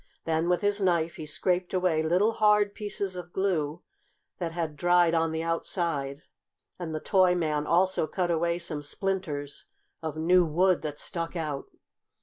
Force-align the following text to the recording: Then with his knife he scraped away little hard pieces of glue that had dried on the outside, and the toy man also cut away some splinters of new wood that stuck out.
Then 0.25 0.49
with 0.49 0.61
his 0.61 0.81
knife 0.81 1.17
he 1.17 1.27
scraped 1.27 1.75
away 1.75 2.01
little 2.01 2.31
hard 2.31 2.73
pieces 2.73 3.15
of 3.15 3.31
glue 3.31 3.83
that 4.39 4.51
had 4.51 4.75
dried 4.75 5.13
on 5.13 5.31
the 5.31 5.43
outside, 5.43 6.23
and 6.79 6.95
the 6.95 6.99
toy 6.99 7.35
man 7.35 7.67
also 7.67 8.07
cut 8.07 8.31
away 8.31 8.57
some 8.57 8.81
splinters 8.81 9.65
of 10.01 10.17
new 10.17 10.43
wood 10.43 10.81
that 10.81 10.97
stuck 10.97 11.35
out. 11.35 11.69